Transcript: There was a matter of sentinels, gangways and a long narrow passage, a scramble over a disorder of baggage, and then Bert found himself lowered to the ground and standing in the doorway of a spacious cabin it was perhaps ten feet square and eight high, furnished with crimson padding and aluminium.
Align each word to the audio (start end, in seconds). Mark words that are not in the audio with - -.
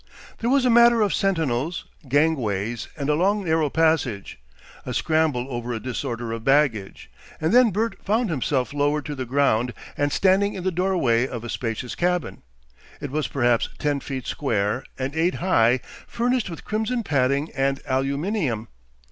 There 0.39 0.49
was 0.49 0.65
a 0.65 0.71
matter 0.71 1.01
of 1.01 1.13
sentinels, 1.13 1.85
gangways 2.09 2.87
and 2.97 3.07
a 3.07 3.13
long 3.13 3.45
narrow 3.45 3.69
passage, 3.69 4.39
a 4.83 4.95
scramble 4.95 5.45
over 5.47 5.73
a 5.73 5.79
disorder 5.79 6.31
of 6.31 6.43
baggage, 6.43 7.11
and 7.39 7.53
then 7.53 7.69
Bert 7.69 8.03
found 8.03 8.31
himself 8.31 8.73
lowered 8.73 9.05
to 9.05 9.13
the 9.13 9.27
ground 9.27 9.75
and 9.95 10.11
standing 10.11 10.55
in 10.55 10.63
the 10.63 10.71
doorway 10.71 11.27
of 11.27 11.43
a 11.43 11.49
spacious 11.49 11.93
cabin 11.93 12.41
it 12.99 13.11
was 13.11 13.27
perhaps 13.27 13.69
ten 13.77 13.99
feet 13.99 14.25
square 14.25 14.83
and 14.97 15.15
eight 15.15 15.35
high, 15.35 15.81
furnished 16.07 16.49
with 16.49 16.65
crimson 16.65 17.03
padding 17.03 17.51
and 17.51 17.79
aluminium. 17.85 18.69